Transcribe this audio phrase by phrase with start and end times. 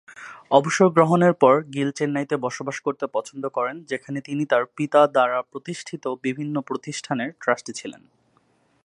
[0.51, 6.03] অবসর গ্রহণের পর, গিল চেন্নাইতে বসবাস করতে পছন্দ করেন, যেখানে তিনি তার পিতার দ্বারা প্রতিষ্ঠিত
[6.23, 8.01] বিভিন্ন প্রতিষ্ঠানের ট্রাস্টি ছিলেন।